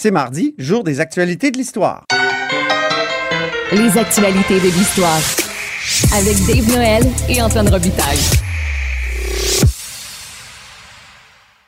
[0.00, 2.04] C'est mardi, jour des actualités de l'histoire.
[3.72, 5.18] Les actualités de l'histoire.
[6.14, 8.20] Avec Dave Noël et Antoine Robitaille.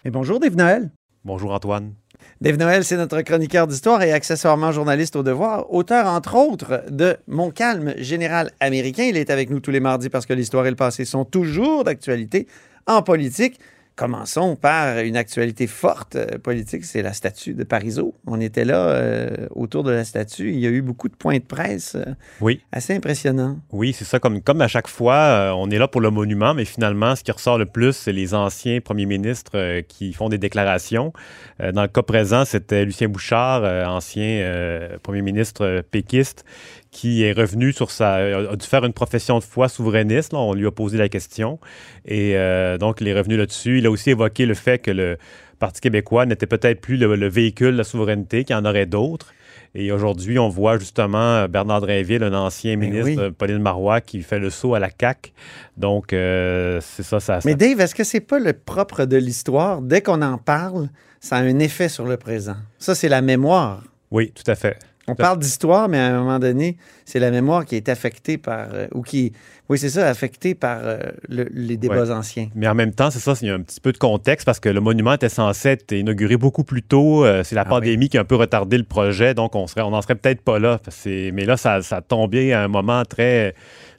[0.04, 0.92] Et bonjour Dave Noël.
[1.24, 1.94] Bonjour Antoine.
[2.40, 7.16] Dave Noël, c'est notre chroniqueur d'histoire et accessoirement journaliste au devoir, auteur entre autres de
[7.26, 9.06] Mon calme général américain.
[9.08, 11.82] Il est avec nous tous les mardis parce que l'histoire et le passé sont toujours
[11.82, 12.46] d'actualité
[12.86, 13.58] en politique.
[14.00, 18.14] Commençons par une actualité forte euh, politique, c'est la statue de Parisot.
[18.26, 20.52] On était là euh, autour de la statue.
[20.52, 21.96] Il y a eu beaucoup de points de presse.
[21.96, 22.62] euh, Oui.
[22.72, 23.58] Assez impressionnant.
[23.72, 24.18] Oui, c'est ça.
[24.18, 27.22] Comme, comme à chaque fois, euh, on est là pour le monument, mais finalement, ce
[27.22, 31.12] qui ressort le plus, c'est les anciens premiers ministres qui font des déclarations.
[31.58, 36.46] Dans le cas présent, c'était Lucien Bouchard, ancien premier ministre péquiste,
[36.90, 38.14] qui est revenu sur sa.
[38.16, 40.32] a dû faire une profession de foi souverainiste.
[40.32, 40.38] là.
[40.40, 41.58] on lui a posé la question.
[42.04, 43.78] Et euh, donc, il est revenu là-dessus.
[43.78, 45.16] Il a aussi évoqué le fait que le
[45.58, 48.86] Parti québécois n'était peut-être plus le, le véhicule de la souveraineté, qu'il y en aurait
[48.86, 49.32] d'autres.
[49.74, 53.32] Et aujourd'hui, on voit justement Bernard Drainville, un ancien Ben ministre, oui.
[53.38, 55.32] Pauline Marois, qui fait le saut à la CAQ.
[55.76, 57.38] Donc, euh, c'est ça, ça.
[57.44, 59.80] Mais Dave, est-ce que c'est pas le propre de l'histoire?
[59.80, 60.88] Dès qu'on en parle,
[61.20, 62.56] ça a un effet sur le présent.
[62.78, 63.84] Ça, c'est la mémoire.
[64.10, 64.76] Oui, tout à fait.
[65.10, 68.68] On parle d'histoire, mais à un moment donné, c'est la mémoire qui est affectée par,
[68.72, 69.32] euh, ou qui,
[69.68, 72.10] oui, c'est ça, affectée par euh, le- les débats Ouais.
[72.10, 72.48] anciens.
[72.54, 74.60] Mais en même temps, c'est ça, il y a un petit peu de contexte parce
[74.60, 77.24] que le monument était censé être inauguré beaucoup plus tôt.
[77.24, 79.82] Euh, c'est la Ah pandémie qui a un peu retardé le projet, donc on serait,
[79.82, 80.80] on n'en serait peut-être pas là.
[81.06, 83.54] Mais là, ça, ça a tombé à un moment très,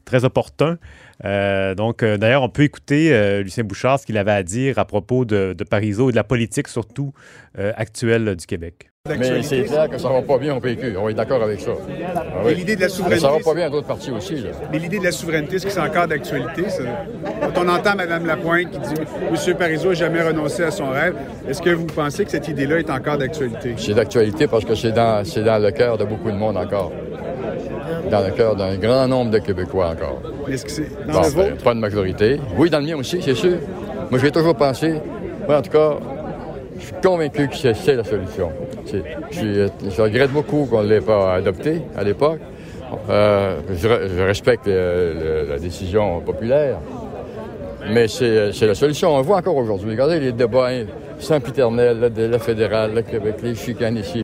[0.05, 0.77] très opportun.
[1.23, 4.79] Euh, donc, euh, d'ailleurs, on peut écouter euh, Lucien Bouchard ce qu'il avait à dire
[4.79, 7.13] à propos de, de Parizeau et de la politique surtout
[7.75, 8.90] actuelle du Québec.
[9.09, 10.95] Mais c'est clair que ça va pas bien au PQ.
[10.95, 11.71] On est d'accord avec ça.
[12.15, 12.53] Ah oui.
[12.53, 13.19] L'idée de la Mais souveraineté.
[13.21, 14.35] ça va pas bien à d'autres partis aussi.
[14.35, 14.49] Là.
[14.71, 16.63] Mais l'idée de la souveraineté, est-ce que c'est encore d'actualité?
[17.41, 19.01] Quand on entend Mme Lapointe qui dit
[19.49, 19.55] M.
[19.57, 21.15] Parizeau n'a jamais renoncé à son rêve,
[21.49, 23.73] est-ce que vous pensez que cette idée-là est encore d'actualité?
[23.75, 26.91] C'est d'actualité parce que c'est dans, le cœur de beaucoup de monde encore.
[28.11, 30.21] Dans le cœur d'un grand nombre de Québécois encore.
[30.47, 31.63] Est-ce que c'est dans Bon, le vôtre?
[31.63, 32.39] pas de majorité.
[32.55, 33.57] Oui, dans le mien aussi, c'est sûr.
[34.11, 34.93] Moi, j'ai toujours pensé,
[35.47, 35.97] moi, en tout cas,
[36.81, 38.51] je suis convaincu que c'est, la solution.
[39.31, 42.39] Je, regrette beaucoup qu'on ne l'ait pas adopté à l'époque.
[43.09, 43.87] Euh, je,
[44.17, 46.79] je respecte la décision populaire,
[47.89, 49.15] mais c'est, la solution.
[49.15, 49.91] On voit encore aujourd'hui.
[49.91, 50.69] Regardez les débats
[51.19, 54.21] sempiternels, de la fédérale, le Québec, les chicanes ici.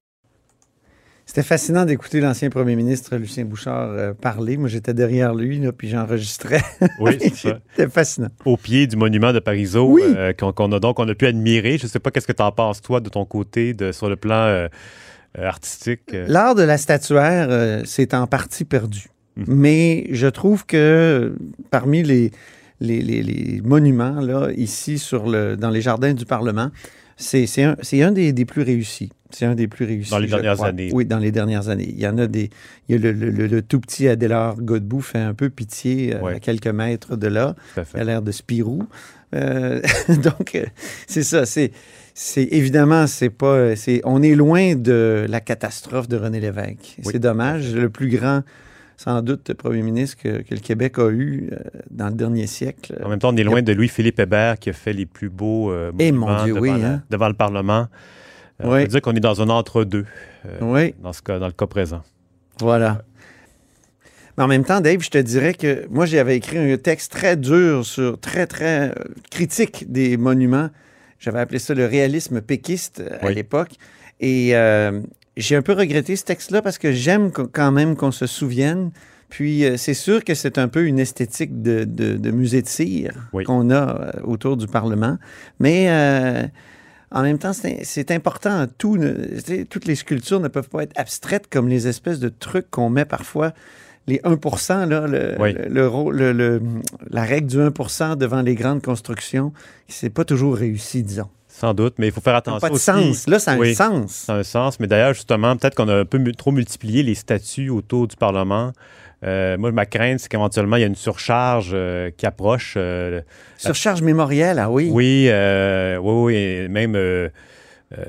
[1.37, 4.57] C'était fascinant d'écouter l'ancien premier ministre Lucien Bouchard euh, parler.
[4.57, 6.63] Moi, j'étais derrière lui, là, puis j'enregistrais.
[6.99, 7.59] Oui, c'est ça.
[7.75, 8.29] C'était fascinant.
[8.43, 10.01] Au pied du monument de Parizeau, Oui.
[10.03, 11.77] euh, qu'on, a donc on a pu admirer.
[11.77, 14.09] Je ne sais pas qu'est-ce que tu en penses, toi, de ton côté, de, sur
[14.09, 14.67] le plan euh,
[15.39, 16.09] artistique.
[16.11, 19.03] L'art de la statuaire, c'est en partie perdu.
[19.35, 19.45] Mhm.
[19.47, 21.35] Mais je trouve que
[21.69, 22.31] parmi les,
[22.79, 26.71] les, les- les monuments, là, ici, sur le, dans les jardins du Parlement,
[27.15, 29.11] c'est c'est un, c'est un des, des plus réussis.
[29.31, 30.09] C'est un des plus réussis.
[30.11, 30.89] Dans les dernières années.
[30.93, 31.89] Oui, dans les dernières années.
[31.89, 32.49] Il y en a des.
[32.87, 36.15] Il y a le, le- le- le tout petit Adélard Godbout fait un peu pitié
[36.15, 36.35] euh, Ouais.
[36.35, 37.55] à quelques mètres de là.
[37.73, 38.83] Tout à Il a l'air de Spirou.
[39.35, 39.81] Euh,
[40.23, 40.63] donc, euh,
[41.07, 41.45] c'est ça.
[41.45, 41.71] C'est,
[42.13, 43.75] c'est évidemment, c'est pas.
[43.75, 46.95] C'est, on est loin de la catastrophe de René Lévesque.
[47.03, 47.09] Oui.
[47.11, 47.73] C'est dommage.
[47.75, 48.43] Le plus grand,
[48.95, 51.57] sans doute, premier ministre que, que le Québec a eu euh,
[51.91, 52.97] dans le dernier siècle.
[53.03, 55.69] En même temps, on est loin de Louis-Philippe Hébert qui a fait les plus beaux
[55.71, 57.03] euh, Eh, monuments mon Dieu, devant, oui, la- hein.
[57.09, 57.87] devant le Parlement.
[58.61, 58.81] Euh, On Oui.
[58.83, 60.05] peut dire qu'on est dans un entre-deux
[60.45, 62.01] euh, Oui, dans, ce cas, dans le cas présent.
[62.59, 63.03] voilà.
[64.37, 67.35] Mais en même temps, Dave, je te dirais que moi, j'avais écrit un texte très
[67.35, 68.93] dur sur, très, très euh,
[69.31, 70.69] critique des monuments.
[71.19, 73.33] J'avais appelé ça le réalisme péquiste à Oui.
[73.33, 73.71] l'époque.
[74.19, 75.01] Et euh,
[75.37, 78.91] j'ai un peu regretté ce texte-là parce que j'aime qu- quand même qu'on se souvienne.
[79.29, 82.67] Puis euh, c'est sûr que c'est un peu une esthétique de, de- de musée de
[82.67, 83.43] cire Oui.
[83.43, 85.17] qu'on a autour du Parlement.
[85.59, 86.43] Mais euh,
[87.11, 88.65] en même temps, c'est important.
[88.77, 92.69] Tout ne- toutes les sculptures ne peuvent pas être abstraites comme les espèces de trucs
[92.69, 93.53] qu'on met parfois.
[94.07, 95.53] Les 1 là, le, Oui.
[95.53, 96.61] le- le rô- le- le-
[97.09, 99.51] la règle du 1% devant les grandes constructions,
[99.87, 101.27] c'est pas toujours réussi, disons.
[101.59, 102.83] Sans doute, mais il faut faire Ça attention n'a pas de aussi.
[102.83, 103.27] sens.
[103.27, 104.11] Là, ça a un sens.
[104.11, 107.15] Ça a un sens, mais d'ailleurs, justement, peut-être qu'on a un peu trop multiplié les
[107.15, 108.73] statuts autour du Parlement.
[109.25, 112.75] Euh, moi, ma crainte, c'est qu'éventuellement, il y a une surcharge euh, qui approche.
[112.77, 113.21] euh,
[113.57, 114.89] Surcharge mémorielle, ah oui.
[114.91, 116.95] oui, oui, oui, et même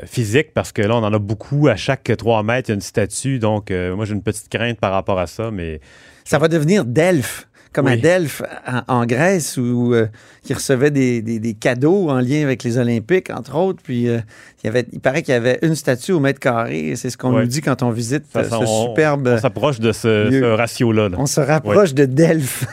[0.04, 1.68] physique, parce que là, on en a beaucoup.
[1.68, 3.38] À chaque 3 mètres, il y a une statue.
[3.38, 5.80] Donc, moi, j'ai une petite crainte par rapport à ça, mais
[6.24, 7.92] Ça va devenir Delphes, comme Oui.
[7.92, 10.06] à Delphes en, en Grèce, où euh,
[10.42, 13.80] qui recevait des, des- des cadeaux en lien avec les Olympiques, entre autres.
[13.82, 14.18] Puis euh,
[14.62, 16.94] il, y avait, il paraît qu'il y avait une statue au mètre carré.
[16.96, 19.28] C'est ce qu'on nous dit quand on visite ça, ça, ce on, superbe.
[19.36, 21.08] on s'approche de ce, ratio-là.
[21.08, 21.16] là.
[21.20, 22.64] On se rapproche de Delphes.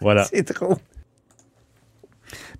[0.00, 0.24] Voilà.
[0.32, 0.76] C'est trop.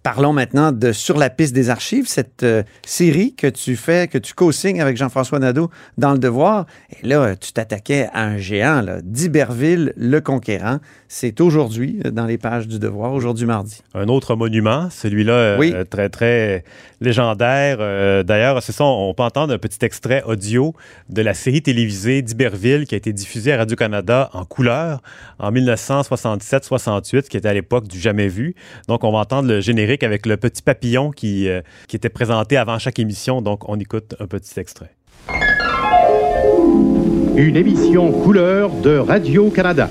[0.06, 4.18] Parlons maintenant de Sur la piste des archives, cette euh, série que tu fais, que
[4.18, 5.68] tu co-signes avec Jean-François Nadeau
[5.98, 6.66] dans Le Devoir.
[7.02, 10.78] Et là, tu t'attaquais à un géant, là, d'Iberville, le conquérant.
[11.08, 13.80] C'est aujourd'hui euh, dans les pages du Devoir, aujourd'hui mardi.
[13.94, 15.74] Un autre monument, celui-là euh, Oui.
[15.90, 16.64] très, très
[17.00, 17.78] légendaire.
[17.80, 20.74] Euh, D'ailleurs, c'est ça, on peut entendre un petit extrait audio
[21.08, 25.00] de la série télévisée d'Iberville qui a été diffusée à Radio-Canada en couleur
[25.38, 28.54] en 1967-68, qui était à l'époque du jamais vu.
[28.88, 32.56] Donc, on va entendre le générique avec le petit papillon qui, euh, qui était présenté
[32.56, 33.42] avant chaque émission.
[33.42, 34.90] Donc, on écoute un petit extrait.
[37.36, 39.90] Une émission couleur de Radio-Canada.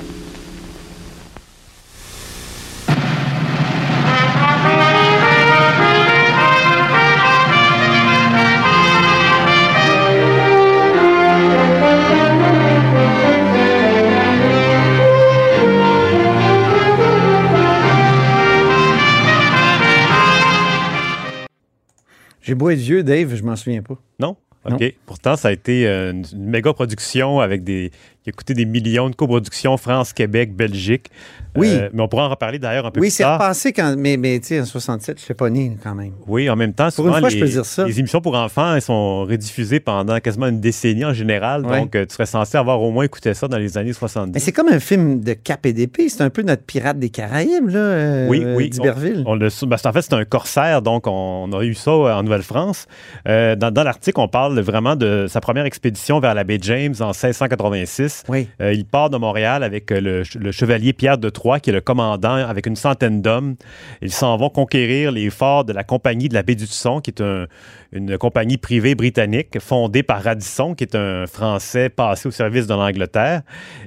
[22.46, 23.96] J'ai beau être vieux, Dave, je m'en souviens pas.
[24.20, 24.36] Non?
[24.70, 24.76] Non.
[24.76, 24.94] OK.
[25.08, 27.92] Pourtant, ça a été euh, une méga production avec des.
[28.26, 31.12] Qui a coûté des millions de coproductions France, Québec, Belgique.
[31.56, 31.70] Oui.
[31.72, 33.40] Euh, mais on pourra en reparler d'ailleurs un peu Oui, plus c'est tard.
[33.40, 33.96] repassé quand.
[33.98, 36.12] Mais, mais tu sais, en 67, je suis pas né quand même.
[36.28, 37.86] Oui, en même temps, Pour une souvent, fois, les, je peux dire ça.
[37.86, 41.66] les émissions pour enfants elles sont rediffusées pendant quasiment une décennie en général.
[41.68, 41.80] Ouais.
[41.80, 44.32] Donc, euh, tu serais censé avoir au moins écouté ça dans les années 70.
[44.34, 46.10] Mais c'est comme un film de cap et d'épée.
[46.10, 48.70] C'est un peu notre pirate des Caraïbes, là, euh, Oui, oui.
[48.72, 49.24] d'Iberville.
[49.28, 51.92] On, on le- ben, c'est- en fait, c'est un corsaire, donc on, a eu ça
[51.92, 52.88] en Nouvelle-France.
[53.26, 57.14] Dans dans l'article, on parle vraiment de sa première expédition vers la baie James en
[57.14, 58.15] 1686.
[58.28, 58.48] Oui.
[58.62, 61.70] Euh, il part de Montréal avec euh, le, ch- le chevalier Pierre de Troyes, qui
[61.70, 63.56] est le commandant, avec une centaine d'hommes.
[64.02, 67.12] Ils s'en vont conquérir les forts de la compagnie de la baie du Tusson, qui
[67.12, 67.46] est un-
[67.96, 72.74] une compagnie privée britannique fondée par Radisson, qui est un Français passé au service de
[72.74, 73.42] l'Angleterre.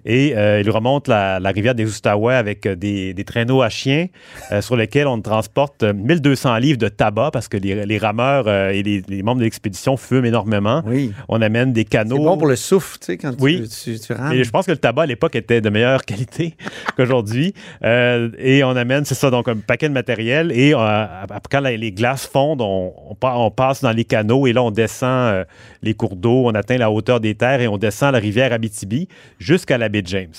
[0.04, 3.68] Et euh, ils remontent la, la rivière des Outaouais avec euh, des, des traîneaux à
[3.68, 4.06] chiens
[4.52, 8.44] euh, sur lesquels on transporte euh, 1200 livres de tabac parce que les, les rameurs
[8.48, 10.82] euh, et les, les membres de l'expédition fument énormément.
[10.86, 11.12] Oui.
[11.28, 12.16] On amène des C'est canaux.
[12.18, 13.68] bon pour le souffle, tu sais, quand tu- Oui.
[13.68, 14.32] tu, tu, rames.
[14.32, 16.54] Et je pense que le tabac à l'époque était de meilleure qualité
[16.96, 17.52] qu'aujourd'hui.
[17.84, 20.52] Et on amène, c'est ça, donc un paquet de matériel.
[20.52, 25.34] Et quand les glaces fondent, on, on passe dans les canaux et là, on descend
[25.34, 25.44] euh,
[25.82, 29.08] les cours d'eau, on atteint la hauteur des terres et on descend la rivière Abitibi
[29.38, 30.38] jusqu'à la baie de James.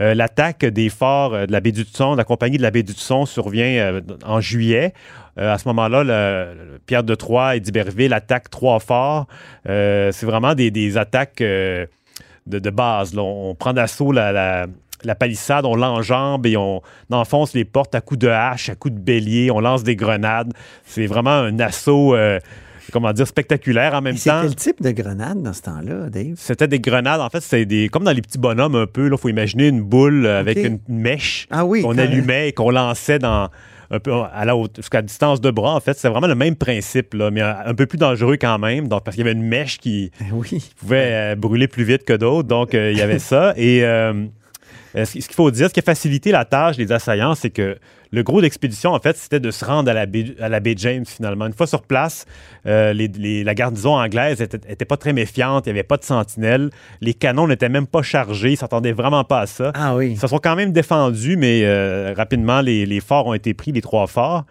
[0.00, 2.70] Euh, L'attaque des forts euh, de la baie du Tusson, de la compagnie de la
[2.70, 4.94] baie du Tusson survient en juillet.
[5.36, 6.48] À ce moment-là,
[6.86, 9.26] Pierre de Troyes et d'Iberville attaquent trois forts.
[9.64, 11.88] C'est vraiment des, attaques de,
[12.70, 13.16] base.
[13.16, 14.66] On prend d'assaut la,
[15.18, 19.00] palissade, on l'enjambe et on enfonce les portes à coups de hache, à coups de
[19.00, 20.52] bélier, on lance des grenades.
[20.84, 22.14] C'est vraiment un assaut,
[22.90, 24.40] comment dire, spectaculaire en même temps.
[24.42, 26.34] quel type de grenade dans ce temps-là, Dave?
[26.36, 27.20] C'était des grenades.
[27.20, 29.08] En fait, c'était des comme dans les petits bonhommes un peu.
[29.10, 31.82] Il faut imaginer une boule avec une mèche Ah oui.
[31.82, 33.48] qu'on allumait et qu'on lançait dans
[33.92, 35.74] un peu à la haute, jusqu'à distance de bras.
[35.74, 38.86] En fait, c'est vraiment le même principe, là, mais un, peu plus dangereux quand même.
[38.86, 40.70] Donc, parce qu'il y avait une mèche qui Oui.
[40.78, 42.46] pouvait euh, brûler plus vite que d'autres.
[42.46, 43.52] Donc, euh, il y avait ça.
[43.56, 44.12] Et euh,
[44.94, 47.78] ce qu'il faut dire, ce qui a facilité la tâche des assaillants, c'est que
[48.12, 50.74] le gros d'expédition, en fait, c'était de se rendre à la baie, à la baie
[50.76, 51.46] James, finalement.
[51.46, 52.26] Une fois sur place,
[52.66, 55.66] euh, les- les- la garnison anglaise était, était pas très méfiante.
[55.66, 56.70] Il n'y avait pas de sentinelles.
[57.00, 58.52] Les canons n'étaient même pas chargés.
[58.52, 59.70] Ils s'attendaient vraiment pas à ça.
[59.74, 60.12] Ah oui.
[60.12, 63.72] Ils se sont quand même défendus, mais euh, rapidement, les, les forts ont été pris,
[63.72, 64.44] les trois forts.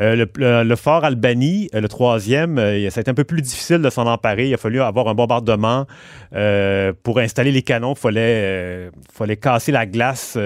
[0.00, 3.78] Euh, le, le- le fort Albany, le troisième, ça a été un peu plus difficile
[3.80, 4.48] de s'en emparer.
[4.48, 5.86] Il a fallu avoir un bombardement
[7.02, 7.94] pour installer les canons.
[7.94, 10.36] Il fallait, fallait casser la glace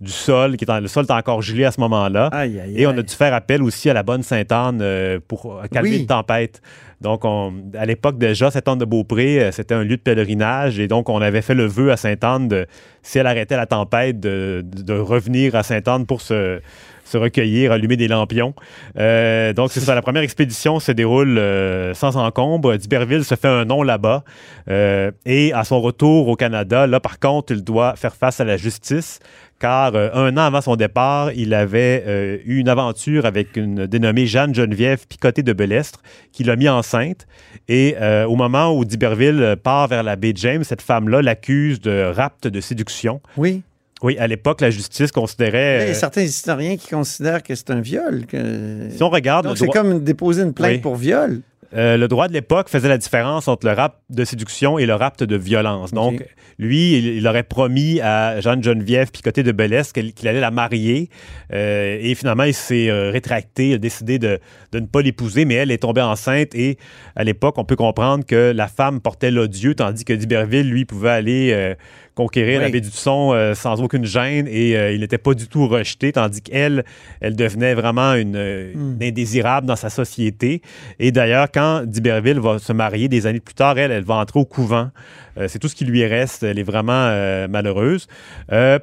[0.00, 0.56] du sol.
[0.56, 2.26] Qui est en- le sol était encore gelé à ce moment-là.
[2.32, 5.90] Aïe, Et on a dû faire appel aussi à la bonne Sainte-Anne euh, pour calmer
[5.90, 6.00] Oui.
[6.00, 6.60] une tempête.
[7.00, 10.78] Donc, on- à l'époque déjà, Sainte-Anne de Beaupré, euh, c'était un lieu de pèlerinage.
[10.78, 12.66] Et donc, on avait fait le vœu à Sainte-Anne de,
[13.02, 16.60] si elle arrêtait la tempête, de, de- de revenir à Sainte-Anne pour se,
[17.06, 18.54] se recueillir, allumer des lampions.
[18.98, 19.94] Euh, donc, c'est ça.
[19.94, 22.76] La première expédition se déroule euh, sans encombre.
[22.76, 24.24] D'Iberville se fait un nom là-bas.
[24.68, 28.44] Euh, et à son retour au Canada, là, par contre, il doit faire face à
[28.44, 29.20] la justice.
[29.58, 34.54] Car un an avant son départ, il avait eu une aventure avec une dénommée Jeanne
[34.54, 37.26] Geneviève Picoté de Belestre, qui l'a mis enceinte.
[37.66, 37.96] Et
[38.28, 42.60] au moment où d'Iberville part vers la baie James, cette femme-là l'accuse de rapt de
[42.60, 43.22] séduction.
[43.38, 43.62] Oui.
[44.02, 45.78] Oui, à l'époque, la justice considérait.
[45.82, 48.26] Il y a euh, certains historiens qui considèrent que c'est un viol.
[48.26, 48.88] Que...
[48.90, 50.78] si on regarde, Donc, c'est droit- comme déposer une plainte Oui.
[50.78, 51.40] pour viol.
[51.74, 54.94] Euh, le droit de l'époque faisait la différence entre le rap de séduction et le
[54.94, 55.92] rap de violence.
[55.92, 56.24] Donc,
[56.58, 61.10] lui, il, il aurait promis à Jeanne-Geneviève Picoté de Bellès qu'il allait la marier.
[61.52, 64.38] Euh, et finalement, il s'est euh, rétracté, il a décidé de,
[64.72, 66.54] de ne pas l'épouser, mais elle est tombée enceinte.
[66.54, 66.78] Et
[67.16, 71.10] à l'époque, on peut comprendre que la femme portait l'odieux, tandis que d'Iberville, lui, pouvait
[71.10, 71.74] aller
[72.16, 75.46] conquérir la baie du son euh, sans aucune gêne et euh, il n'était pas du
[75.48, 76.84] tout rejeté, tandis qu'elle,
[77.20, 78.96] elle devenait vraiment une, euh, Hmm.
[79.00, 80.62] une indésirable dans sa société.
[80.98, 84.40] Et d'ailleurs, quand d'Iberville va se marier des années plus tard, elle, elle va entrer
[84.40, 84.90] au couvent.
[85.38, 86.42] Euh, c'est tout ce qui lui reste.
[86.42, 87.06] Elle est vraiment
[87.48, 88.06] malheureuse.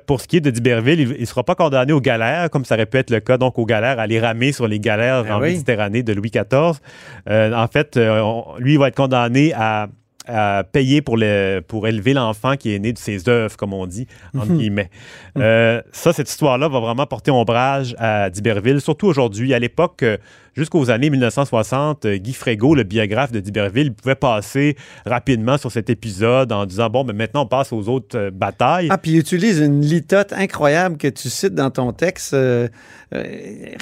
[0.05, 2.75] Pour ce qui est de d'Iberville, il ne sera pas condamné aux galères, comme ça
[2.75, 5.37] aurait pu être le cas, donc aux galères, à aller ramer sur les galères Ah
[5.37, 5.49] en oui.
[5.53, 6.79] Méditerranée de Louis XIV.
[7.27, 9.87] En fait, on- lui, il va être condamné à
[10.25, 13.85] à payer pour, le, pour élever l'enfant qui est né de ses œuvres, comme on
[13.85, 14.89] dit, entre guillemets.
[15.37, 19.53] Euh, ça, cette histoire-là va vraiment porter ombrage à d'Iberville, surtout aujourd'hui.
[19.53, 20.17] À l'époque, euh,
[20.55, 25.89] jusqu'aux années 1960, euh, Guy Frégaud, le biographe de d'Iberville, pouvait passer rapidement sur cet
[25.89, 28.87] épisode en disant, bon, mais maintenant, on passe aux autres euh, batailles.
[28.89, 32.33] Ah, puis il utilise une litote incroyable que tu cites dans ton texte.
[32.33, 32.67] Euh,
[33.13, 33.23] euh,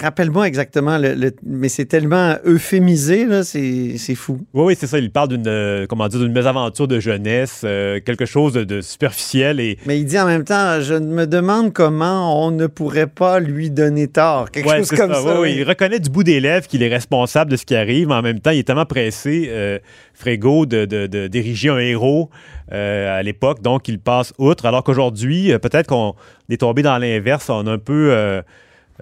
[0.01, 4.39] Rappelle-moi exactement, le, le- mais c'est tellement euphémisé, là, c'est fou.
[4.53, 4.99] Oui, oui, c'est ça.
[4.99, 9.59] Il parle d'une, euh, comment dire, d'une mésaventure de jeunesse, quelque chose de, de superficiel
[9.59, 13.39] et Mais il dit en même temps, je me demande comment on ne pourrait pas
[13.39, 14.51] lui donner tort.
[14.51, 15.23] Quelque Ouais, chose comme ça.
[15.23, 15.55] Oui, oui.
[15.59, 18.21] Il reconnaît du bout des lèvres qu'il est responsable de ce qui arrive, mais en
[18.21, 19.79] même temps, il est tellement pressé, euh,
[20.13, 20.85] Frégo, de,
[21.27, 22.29] d'ériger un héros
[22.71, 24.65] euh, à l'époque, donc il passe outre.
[24.65, 26.15] Alors qu'aujourd'hui, euh, peut-être qu'on
[26.49, 28.41] est tombé dans l'inverse, on a un peu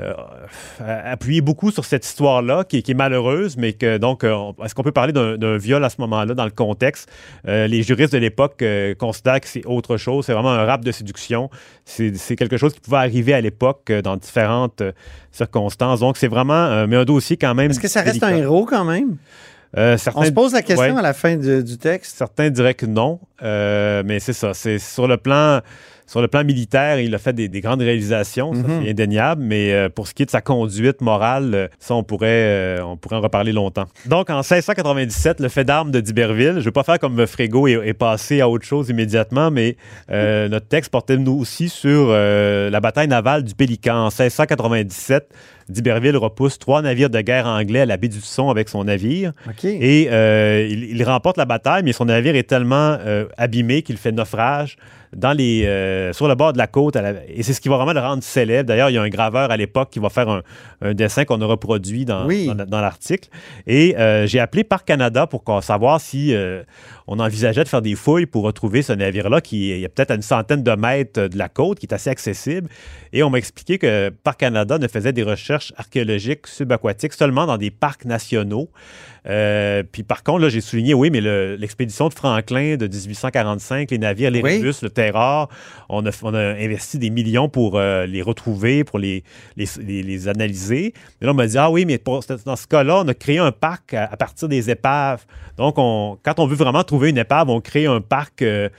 [0.02, 4.52] euh, appuyé beaucoup sur cette histoire-là, qui, est- qui est malheureuse, mais que donc, euh,
[4.64, 7.10] est-ce qu'on peut parler d'un, viol à ce moment-là dans le contexte?
[7.48, 10.84] Euh, les juristes de l'époque euh, considèrent que c'est autre chose, c'est vraiment un rap
[10.84, 11.50] de séduction.
[11.86, 14.84] C'est, quelque chose qui pouvait arriver à l'époque dans différentes
[15.32, 16.00] circonstances.
[16.00, 17.72] Donc, c'est vraiment, mais un dossier quand même.
[17.72, 19.18] Est-ce que ça reste un héros quand même?
[19.78, 21.00] Euh, On se pose la question ouais.
[21.00, 22.18] à la fin du, du texte.
[22.18, 24.54] certains diraient que non, euh, mais c'est ça.
[24.54, 25.62] C'est sur le plan.
[26.10, 28.82] Sur le plan militaire, il a fait des, des grandes réalisations, ça Mhm.
[28.84, 32.02] c'est indéniable, mais euh, pour ce qui est de sa conduite morale, euh, ça on
[32.04, 33.86] pourrait, euh, on pourrait en reparler longtemps.
[34.08, 37.68] Donc en 1697, le fait d'armes de d'Iberville, je ne vais pas faire comme Frégo
[37.68, 39.78] et, et passer à autre chose immédiatement, mais
[40.12, 44.08] euh, notre texte portait nous aussi sur euh, la bataille navale du Pélican.
[44.08, 45.30] En 1697,
[45.70, 49.34] d'Iberville repousse trois navires de guerre anglais à la baie du Son avec son navire.
[49.80, 52.98] Et euh, il, il remporte la bataille, mais son navire est tellement
[53.38, 54.78] abîmé qu'il fait naufrage
[55.16, 56.96] dans les, euh, sur le bord de la côte.
[56.96, 58.68] la- et c'est ce qui va vraiment le rendre célèbre.
[58.68, 60.42] D'ailleurs, il y a un graveur à l'époque qui va faire un,
[60.82, 62.46] un dessin qu'on a reproduit dans, Oui.
[62.46, 63.30] dans, la- dans l'article.
[63.68, 66.62] Et euh, j'ai appelé Parc Canada pour savoir si euh,
[67.08, 70.22] on envisageait de faire des fouilles pour retrouver ce navire-là qui est, peut-être à une
[70.22, 72.70] centaine de mètres de la côte, qui est assez accessible.
[73.14, 77.58] Et on m'a expliqué que Parc Canada ne faisait des recherches archéologiques subaquatiques seulement dans
[77.58, 78.70] des parcs nationaux.
[79.28, 83.92] Euh, puis par contre, là, j'ai souligné, oui, mais le- l'expédition de Franklin de 1845,
[83.92, 84.54] les navires, les Oui.
[84.58, 84.90] Rébus, le
[85.90, 89.24] On a, on a investi des millions pour euh, les retrouver, pour les,
[89.58, 90.94] les, les- les analyser.
[91.22, 93.40] Et là, on m'a dit, ah oui, mais pour- dans ce cas-là, on a créé
[93.40, 95.26] un parc à, à partir des épaves.
[95.58, 98.70] Donc, on, quand on veut vraiment trouver une épave, on crée un parc euh,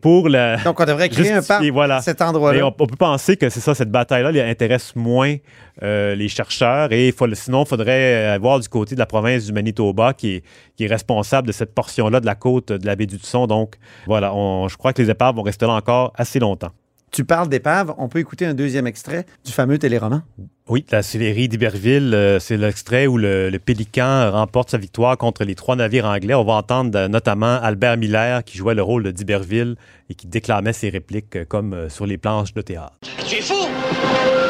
[0.00, 0.56] pour la...
[0.58, 2.00] Donc, on devrait créer un parc voilà.
[2.00, 2.66] cet Mais endroit-là.
[2.66, 5.36] on, on peut penser que c'est ça, cette bataille-là intéresse moins
[5.82, 9.52] euh, les chercheurs et faut- sinon, il faudrait avoir du côté de la province du
[9.52, 10.42] Manitoba qui est,
[10.76, 13.46] qui est responsable de cette portion-là de la côte de la baie du Son.
[13.46, 16.72] Donc, voilà, on- je crois que les épaves vont rester là encore assez longtemps.
[17.12, 17.94] Tu parles d'épave.
[17.96, 20.22] On peut écouter un deuxième extrait du fameux téléroman?
[20.68, 25.44] Oui, la série d'Iberville, euh, c'est l'extrait où le, le Pélican remporte sa victoire contre
[25.44, 26.34] les trois navires anglais.
[26.34, 29.76] On va entendre euh, notamment Albert Miller qui jouait le rôle d'Iberville
[30.10, 32.98] et qui déclamait ses répliques euh, comme euh, sur les planches de théâtre.
[33.28, 33.54] Tu es fou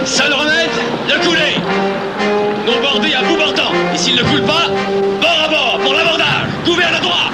[0.07, 0.71] Seul remède,
[1.07, 4.69] le couler Non bordé à bout portant Et s'il ne coule pas,
[5.21, 7.33] bord à bord pour l'abordage Couvert à droite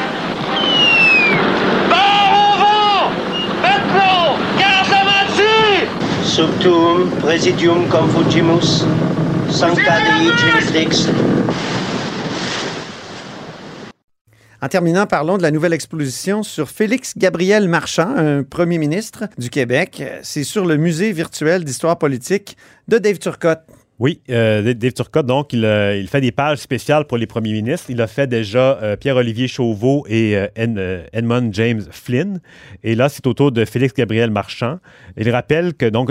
[1.89, 3.11] Bord au vent
[3.63, 5.23] Maintenant Garde la main
[7.21, 8.85] presidium confugimus,
[9.51, 9.99] sancta.
[14.63, 19.51] En terminant, parlons de la nouvelle exposition sur Félix Gabriel Marchand, un premier ministre du
[19.51, 20.03] Québec.
[20.23, 22.57] C'est sur le musée virtuel d'histoire politique
[22.89, 23.65] de Dave Turcotte.
[24.03, 27.53] Oui, euh, Dave Turcotte, donc, il, euh, il fait des pages spéciales pour les premiers
[27.53, 27.87] ministres.
[27.89, 32.41] Il a fait déjà euh, Pierre-Olivier Chauveau et euh, Ed- Edmund James Flynn.
[32.83, 34.81] Et là, c'est au tour de Félix Gabriel Marchand.
[35.17, 36.11] Il rappelle que, donc,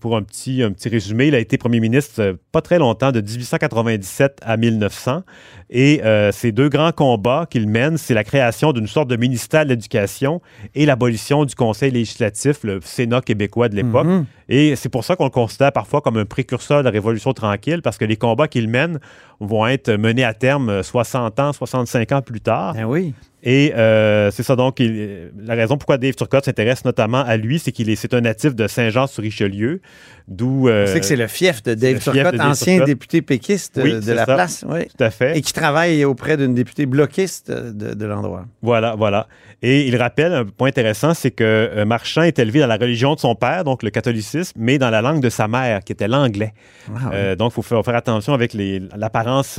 [0.00, 3.20] pour un petit, un petit résumé, il a été premier ministre pas très longtemps, de
[3.20, 5.22] 1897 à 1900.
[5.70, 6.00] Et
[6.32, 10.40] ces deux grands combats qu'il mène, c'est la création d'une sorte de ministère de l'Éducation
[10.74, 14.06] et l'abolition du Conseil législatif, le Sénat québécois de l'époque.
[14.06, 14.24] Mhm.
[14.48, 17.82] Et c'est pour ça qu'on le considère parfois comme un précurseur de la Révolution tranquille,
[17.82, 19.00] parce que les combats qu'il mène
[19.40, 22.74] vont être menées à terme euh, 60 ans, 65 ans plus tard.
[22.74, 23.14] Ben oui.
[23.44, 27.60] Et euh, c'est ça donc, il- la raison pourquoi Dave Turcotte s'intéresse notamment à lui,
[27.60, 29.80] c'est qu'il est, c'est un natif de Saint-Jean-sur-Richelieu,
[30.26, 30.68] d'où...
[30.68, 32.86] euh, sait que c'est le fief de Dave fief Turcotte, de Dave ancien Turcotte.
[32.88, 34.34] député péquiste Oui, de c'est la ça.
[34.34, 34.64] place.
[34.68, 34.86] Oui.
[34.86, 35.38] Tout à fait.
[35.38, 38.44] Et qui travaille auprès d'une députée bloquiste de, de l'endroit.
[38.60, 39.28] Voilà, voilà.
[39.62, 43.14] Et il rappelle un point intéressant, c'est que euh, Marchand est élevé dans la religion
[43.14, 46.08] de son père, donc le catholicisme, mais dans la langue de sa mère, qui était
[46.08, 46.54] l'anglais.
[46.92, 47.10] Ah.
[47.12, 48.82] Euh, donc, il faut faire, faire attention avec les-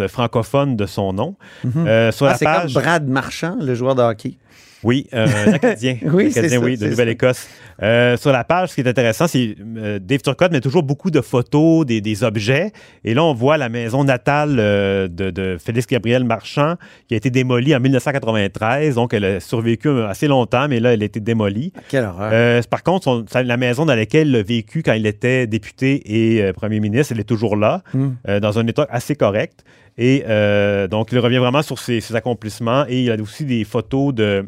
[0.07, 1.35] francophone de son nom.
[1.77, 4.37] Euh, sur Ah, c'est page, comme Brad Marchand, le joueur de hockey.
[4.83, 7.47] Oui, euh, un Acadien, Oui, c'est oui, de Nouvelle-Écosse.
[7.81, 11.11] Euh, sur la page, ce qui est intéressant, c'est euh, Dave Turcotte met toujours beaucoup
[11.11, 12.71] de photos, des, des objets.
[13.03, 16.75] Et là, on voit la maison natale euh, de, de Félix Gabriel Marchand,
[17.07, 18.95] qui a été démolie en 1993.
[18.95, 21.71] Donc, elle a survécu assez longtemps, mais là, elle a été démolie.
[21.89, 22.29] Quelle horreur.
[22.33, 26.01] Euh, par contre, son- la maison dans laquelle il a vécu quand il était député
[26.37, 28.07] et premier ministre, elle est toujours là, Mm.
[28.27, 29.63] euh, dans un état assez correct.
[29.97, 30.23] Et
[30.89, 34.45] donc, il revient vraiment sur ses, ses accomplissements et il a aussi des photos de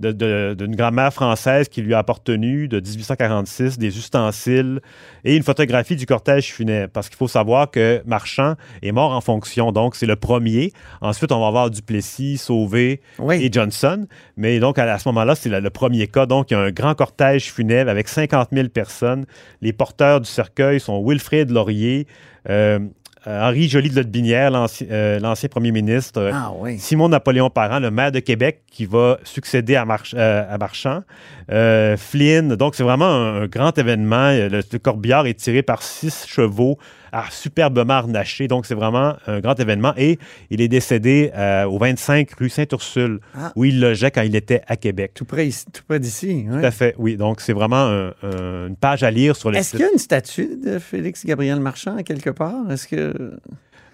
[0.00, 4.80] de- de- d'une grand-mère française qui lui a appartenu de 1846, des ustensiles
[5.24, 6.92] et une photographie du cortège funèbre.
[6.92, 10.72] Parce qu'il faut savoir que Marchand est mort en fonction, donc c'est le premier.
[11.00, 13.36] Ensuite, on va avoir Duplessis, Sauvé Oui.
[13.44, 14.06] et Johnson.
[14.36, 16.26] Mais donc, à, à ce moment-là, c'est le, premier cas.
[16.26, 19.26] Donc, il y a un grand cortège funèbre avec 50 000 personnes.
[19.60, 22.06] Les porteurs du cercueil sont Wilfrid Laurier,
[22.48, 22.78] euh,
[23.26, 26.78] Henri Joly de Lotbinière, l'ancien euh, l'ancien premier ministre, euh, Ah oui.
[26.78, 31.02] Simon Napoléon Parent, le maire de Québec, qui va succéder à, March- euh, à Marchand.
[31.50, 32.54] Euh, Flynn.
[32.56, 34.28] Donc, c'est vraiment un, un grand événement.
[34.30, 36.78] Euh, Le, le corbillard est tiré par six chevaux
[37.12, 38.48] à superbement harnachés.
[38.48, 39.92] Donc, c'est vraiment un grand événement.
[39.96, 40.18] Et
[40.50, 43.52] il est décédé euh, au 25 rue Sainte-Ursule, Ah.
[43.56, 45.12] où il logeait quand il était à Québec.
[45.14, 46.46] Tout près, tout près d'ici.
[46.48, 46.58] oui.
[46.60, 47.16] Tout à fait, oui.
[47.16, 49.92] Donc, c'est vraiment un- un- une page à lire sur le Est-ce qu'il y a
[49.92, 52.70] une statue de Félix Gabriel Marchand quelque part?
[52.70, 53.36] Est-ce que.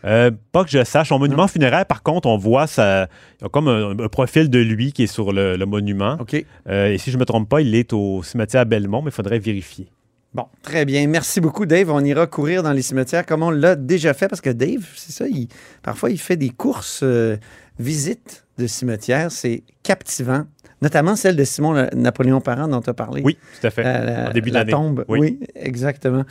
[0.05, 1.11] Euh, pas que je sache.
[1.11, 3.07] Son monument funéraire, par contre, on voit ça,
[3.41, 6.17] il y a comme un, un profil de lui qui est sur le, le monument.
[6.19, 6.45] OK.
[6.69, 9.15] Euh, et si je ne me trompe pas, il est au cimetière Belmont, mais il
[9.15, 9.87] faudrait vérifier.
[10.35, 11.07] Bon, très bien.
[11.09, 11.91] Merci beaucoup, Dave.
[11.91, 15.13] On ira courir dans les cimetières comme on l'a déjà fait parce que Dave, c'est
[15.13, 15.49] ça, il,
[15.83, 17.37] parfois il fait des courses, euh,
[17.79, 19.31] visites de cimetières.
[19.31, 20.45] C'est captivant,
[20.81, 23.21] notamment celle de Simon Le- Napoléon Parent dont tu as parlé.
[23.25, 23.83] Oui, tout à fait.
[23.83, 24.73] La, la- en début la d'année.
[24.73, 25.05] tombe.
[25.09, 25.19] Oui.
[25.21, 25.41] Oui.
[25.55, 26.25] exactement.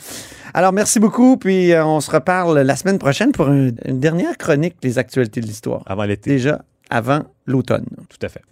[0.52, 1.36] Alors, merci beaucoup.
[1.36, 5.40] Puis, euh, on se reparle la semaine prochaine pour un- une dernière chronique des actualités
[5.40, 5.82] de l'histoire.
[5.86, 6.30] Avant l'été.
[6.30, 7.86] Déjà avant l'automne.
[8.08, 8.42] Tout à fait.